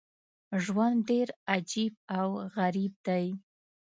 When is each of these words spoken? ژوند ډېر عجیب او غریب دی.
ژوند 0.63 0.97
ډېر 1.09 1.27
عجیب 1.53 1.93
او 2.17 2.29
غریب 2.55 2.93
دی. 3.07 3.25